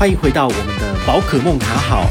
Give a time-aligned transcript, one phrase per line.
[0.00, 2.06] 欢迎回到我们的宝可梦卡好。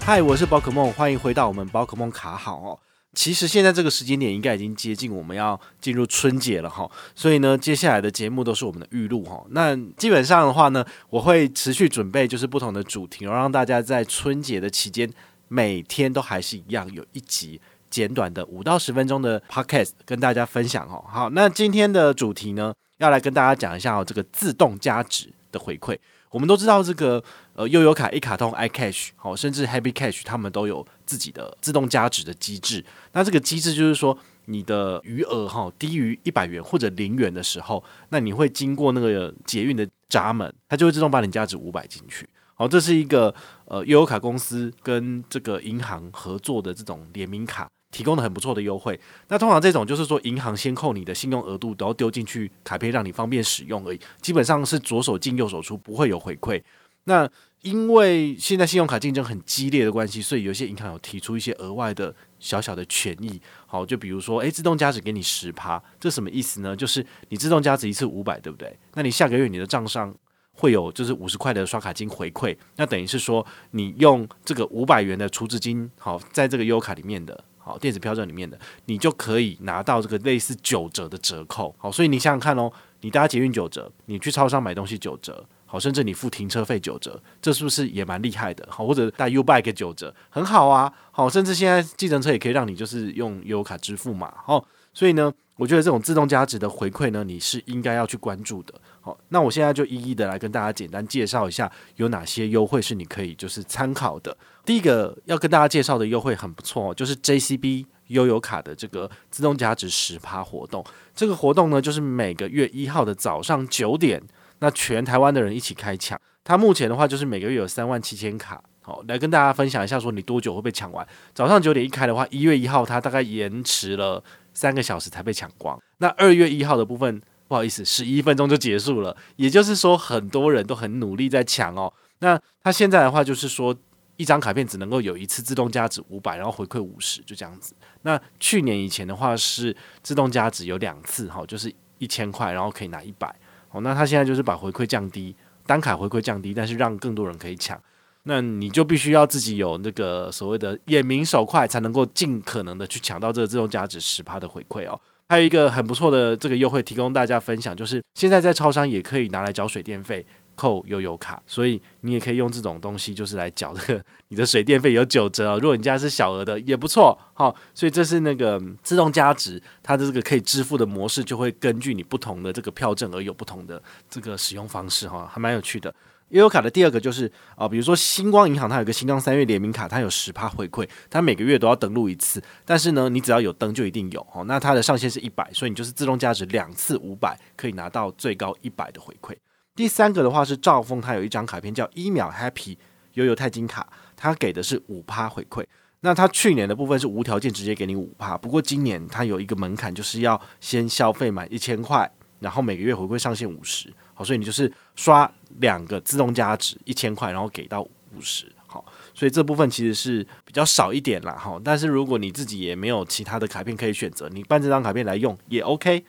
[0.00, 2.78] 嗨，我是宝可梦，欢迎回到我们宝可梦卡好哦。
[3.12, 9.44] 其实现在这个时间点应该已经接近我们要进入春节了哈，所以呢，接下来的节目都是我们的预录哈。
[9.50, 15.12] 那基本上的话呢，我会持续准备就是不同的主题，然后让大家在春节的期间
[15.48, 17.60] 每天都还是一样有一集。
[17.90, 21.04] 简短的五到十分钟的 podcast 跟大家分享哦。
[21.08, 25.96] 好，那今天的主题呢，要来跟大家讲一下哦，这个自动加值的回馈。
[26.30, 27.22] 我们都知道这个
[27.54, 32.84] 呃悠游卡、一卡通、iCash 好，甚至 Happy Cash，他们都有自己的自动加值的机制。
[33.12, 42.28] 那这个机制就是说，你的余额哈低于一百元或者零元的时候，那你会经过那个捷运的闸门，它就会自动把你加值五百进去。
[42.58, 43.32] 好，这是一个
[43.66, 47.68] 呃悠游卡公司跟这个银行合作的这种联名卡。
[47.90, 54.00] 提供的很不错的优惠，那通常这种就是说，银行先扣你的信用额度，然后丢进去卡片，让你方便使用而已。
[54.20, 56.62] 基本上是左手进右手出，不会有回馈。
[57.04, 57.26] 那
[57.62, 63.40] 因为现在信用卡竞争很激烈的关系，所以有些银行有提出一些额外的小小的权益。
[63.66, 66.76] 好，就比如说，诶，自动加值给你十趴，这什么意思呢？
[66.76, 68.78] 就是你自动加值一次五百，对不对？
[68.92, 70.14] 那你下个月你的账上
[70.58, 77.44] 会有就是五十块的刷卡金回馈，那等于是说你用这个五百元的储值金，好，在这个悠卡里面的。
[77.60, 81.74] 好，电子票证里面的，你就可以拿到这个类似九折的折扣。
[81.76, 88.66] 好，所以你想想看哦，你搭捷运九折，你去超商买东西九折，好，甚至你付停车费九折，这是不是也蛮厉害的？
[88.70, 90.90] 好，或者带 U Bike 九折，很好啊。
[91.10, 94.32] 好，甚至现在计程车也可以让你就是用悠卡支付嘛。
[94.46, 98.72] 好，所以呢，我觉得这种自动加值的回馈呢，你是应该要去关注的。
[99.00, 104.34] 好，那我现在就一一的来跟大家简单介绍一下有哪些优惠是你可以就是参考的。
[104.64, 110.84] 第一个要跟大家介绍的优惠很不错，就是 JCB 悠游卡的这个自动加值十趴活动。
[111.12, 114.22] 这个活动呢，就是每个月一号的早上九点，
[114.60, 116.20] 那全台湾的人一起开抢。
[116.44, 118.62] 它目前的话，就是每个月有三万七千卡。
[118.80, 121.06] 好，来跟大家分享一下，说你多久会被抢完？
[121.34, 124.22] 早上九点一开的话，一月一号它大概延迟了
[124.58, 125.80] 三个小时才被抢光。
[125.98, 129.16] 那二月一号的部分，不好意思，十一分钟就结束了。
[129.36, 131.92] 也就是说，很多人都很努力在抢哦。
[132.18, 133.76] 那它现在的话，就是说。
[134.20, 137.72] 一张卡片只能够有一次自动加值五百，然后回馈五十，就这样子。
[138.02, 143.32] 那去年以前的话是自动加值有两次，哈，就是一千块，然后可以拿一百。
[143.70, 145.36] 哦，那他现在就是把回馈降低，
[145.66, 147.80] 单卡回馈降低，但是让更多人可以抢。
[148.28, 155.00] 那你就必须要自己有那个所谓的眼明手快，才能够尽可能的去抢到这个自动加值十趴的回馈哦。
[155.30, 160.24] 还有一个很不错的这个优惠，提供大家分享，就是现在在超商也可以拿来缴水电费。
[160.58, 165.56] 扣悠游卡，所以你也可以用这种东西，就是来缴这个你的水电费有九折哦。
[165.62, 173.80] 如果你家是小额的，也不错，好，所以这是那个自动加值，它的这个可以支付的模式，就会根据你不同的这个票证而有不同的
[174.10, 175.94] 这个使用方式哈，还蛮有趣的。
[176.30, 184.44] 悠游卡的第二个就是啊，比如说星光银行，它有个星光三月联名卡，它有十趴回馈，它每个月都要登录一次，但是呢，你只要有登就一定有哦。
[184.44, 189.34] 那它的上限是一百，所以你就是自动价值两次五百，可以拿到最高一百的回馈。
[189.74, 192.76] 第三个的话是兆丰，它有一张卡片叫一秒 Happy
[193.14, 195.64] 悠游钛金卡，它给的是五趴回馈。
[196.00, 203.92] 那它去年的部分是无条件直接给你五趴，不过今年它有一个门槛，就是要先消费满一千块，然后每个月回馈上限五十。
[204.18, 205.30] 好，所以你就是刷
[205.60, 208.50] 两个自动价值一千块，然后给到五十。
[208.66, 208.84] 好，
[209.14, 211.32] 所以这部分其实是比较少一点啦。
[211.34, 216.04] 哈，但是如果你自己也没有其他的卡片可以选择，你办这张卡片来用也 OK。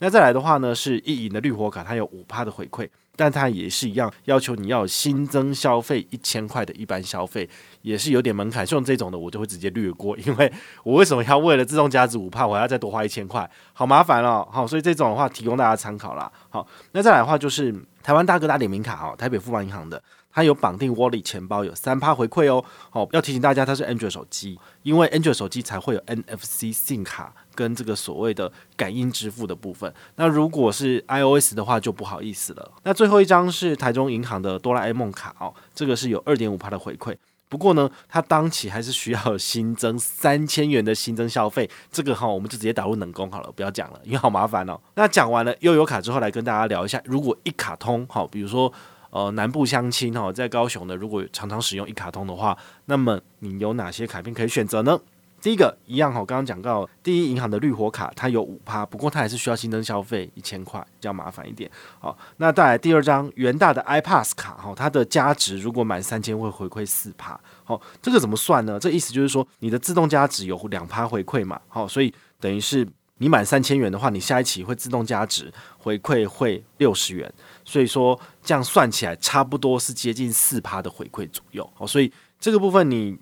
[0.00, 7.46] 那再来的话呢，是意银的绿活卡，它有五趴的回馈，但它也是一样要求你要有新增消费一千块的一般消费，
[7.82, 8.66] 也是有点门槛。
[8.66, 10.50] 像这种的，我就会直接略过，因为
[10.82, 14.48] 我为什么要为了自动加值五趴，我要再多花一千块，好麻烦哦。
[14.50, 16.32] 好，所以这种的话提供大家参考啦。
[16.48, 17.70] 好，那再来的话就是
[18.02, 20.02] 台湾大哥大联名卡哦，台北富邦银行的。
[20.32, 22.64] 它有绑定 Wallet 钱包，有三趴回馈哦。
[22.88, 29.92] 好，要提醒大家，它是 Android 手机，因为 Android 手机才会有 NFC SIM 卡跟这个所谓的感应支付的部分。
[30.16, 32.72] 那如果是 iOS 的话，就不好意思了。
[32.84, 37.14] 那最后一张是台中银行的哆啦 A 梦卡哦，这个是有二点五趴的回馈。
[37.50, 41.68] 不过呢，它当期还是需要新增三千元的新增消费。
[41.92, 44.80] 这个哈，我们就直接打入冷宫好了，不要讲了，因为好麻烦哦。
[44.94, 48.72] 那讲完了悠游卡之后，来跟大家聊一下，如果一卡通哈，比如说。
[49.12, 54.96] 呃，南部乡亲哈，在高雄的，如果常常使用一卡通的话，那么你有哪些卡片可以选择呢？
[55.40, 61.70] 第一个一样哈，刚刚讲到第一银行的绿活卡，它有五趴，不过它还是需要新增消费一千块，比较麻烦一点。
[61.98, 67.40] 好，那再来第二张元大的 iPass 卡哈，它的加值如果满三千会回馈四趴。
[67.64, 68.78] 好，这个怎么算呢？
[68.78, 71.58] 这意思就是说你的自动加值有两趴回馈嘛。
[71.68, 72.86] 好，所以等于是
[73.16, 77.32] 你满三千元的话，你下一期会自动加值，回馈会六十元。
[77.64, 81.70] 所以说这样算起来，差不多是接近四趴的回馈左右。
[81.74, 83.18] 好，所以这个部分你。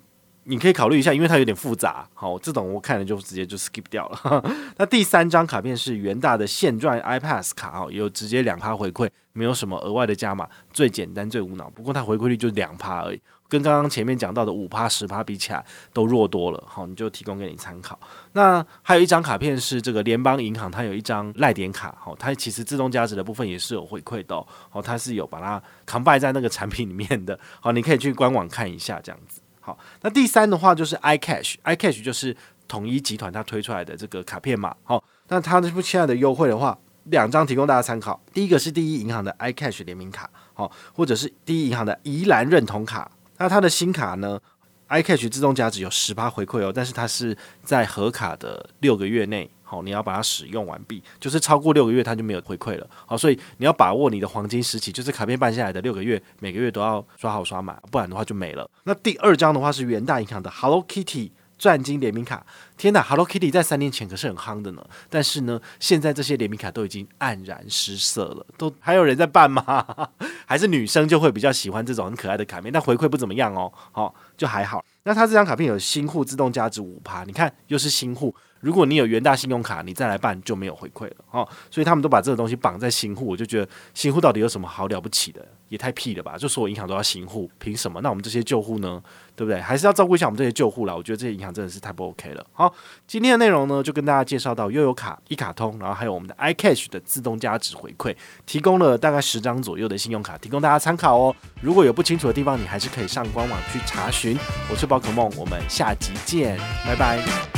[0.48, 4.42] 你可以考虑一下，因为它有点复杂，好，这种我看了就直接就 skip 掉了。
[4.78, 11.68] 那第三张卡片是元大的现赚 iPass 卡，哦，有直接两趴回馈，没有什么额外的加码，最简单最无脑。
[11.68, 15.62] 不过它回馈率就两趴而已，跟刚刚前面讲到的五趴十趴比起来
[15.92, 16.64] 都弱多了。
[16.66, 18.00] 好，你就提供给你参考。
[18.32, 24.34] 那还有一张卡片是这个联邦银行，它有一张赖点卡，好，它其实自动加值的部分也是有回馈的
[24.72, 29.42] 哦，它是有把它 combine 在那个产品里面的，好，你可以去官网看一下这样子。
[29.68, 32.34] 好，那第三的话就是 iCash，iCash 就是
[32.66, 34.74] 统一集团它推出来的这个卡片嘛。
[34.82, 38.18] 好，那它这部现在的优惠的话，两张提供大家参考。
[38.32, 43.10] 第一个是第一银行的 iCash 联名卡，好，或者是第一银行的宜兰认同卡。
[43.36, 44.40] 那它的新卡呢
[44.88, 49.50] ，iCash 自动价值有十八回馈哦，但是它是在合卡的六个月内。
[49.70, 52.88] 好，你要把它使用完毕，就是超过六个月它就没有回馈了。
[53.04, 58.68] 好，所以你要把握你的黄金时期，就是卡片办下来的六个月，每个月都要刷好刷满，不然的话就没了。
[58.84, 62.46] 那第二张的话是元大银行的 Hello Kitty 钻金联名卡。
[62.78, 68.46] 天呐，Hello Kitty 在三年前可是很夯的呢，但是呢，现在这些联名卡都已经黯然失色了。
[68.56, 69.84] 都还有人在办吗？
[70.46, 73.70] 还是女生就会比较喜欢这种很可爱的卡片，但回馈不怎么样哦。
[73.92, 74.82] 好，就还好。
[75.02, 78.34] 那它这张卡片有新户自动加值五趴，你看又是新户。
[78.60, 85.46] 如果你有元大信用卡，你再来办就没有回馈了哦，所以他们都把这个东西绑在新户，我就觉得新户到底有什么好了不起的？
[85.68, 86.34] 也太屁了吧！
[86.38, 88.00] 就所有银行都要新户，凭什么？
[88.00, 89.02] 那我们这些旧户呢？
[89.36, 89.60] 对不对？
[89.60, 90.96] 还是要照顾一下我们这些旧户啦。
[90.96, 92.46] 我觉得这些银行真的是太不 OK 了。
[92.52, 92.72] 好，
[93.06, 98.16] 今天的内容呢，就跟大家介绍到悠游卡、一卡通，然后还有我们的 iCash 的自动加值回馈，
[98.46, 101.36] 提供了大概十张左右的信用卡，提供大家参考哦。
[101.60, 104.38] 如果有不清楚的地方，你还是可以上官网去查询。
[104.70, 106.56] 我是宝可梦，我们下集见，
[106.86, 107.57] 拜拜。